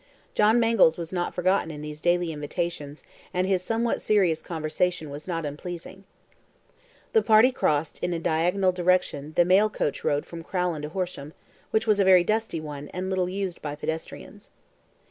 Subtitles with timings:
[0.33, 3.03] John Mangles was not forgotten in these daily invitations,
[3.35, 6.05] and his somewhat serious conversation was not unpleasing.
[7.13, 11.33] The party crossed, in a diagonal direction, the mail coach road from Crowland to Horsham,
[11.69, 14.49] which was a very dusty one, and little used by pedestrians.